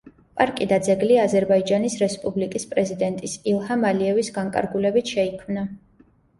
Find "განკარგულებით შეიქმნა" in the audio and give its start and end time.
4.41-5.71